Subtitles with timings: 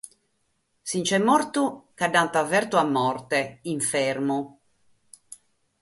[0.89, 1.63] Si nch'est mortu
[1.97, 4.41] ca l'ant fertu a morte, in Fermu.